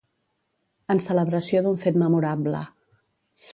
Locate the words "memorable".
2.05-2.65